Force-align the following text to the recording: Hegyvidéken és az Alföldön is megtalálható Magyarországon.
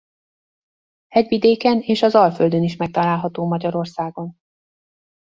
Hegyvidéken 1.07 1.79
és 1.81 2.01
az 2.01 2.15
Alföldön 2.15 2.63
is 2.63 2.75
megtalálható 2.75 3.47
Magyarországon. 3.47 4.35